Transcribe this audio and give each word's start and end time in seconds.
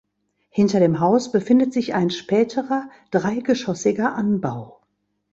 Hinter 0.49 0.79
dem 0.79 0.99
Haus 0.99 1.31
befindet 1.31 1.73
sich 1.73 1.93
ein 1.93 2.09
späterer, 2.09 2.89
dreigeschossiger 3.11 4.15
Anbau. 4.15 4.81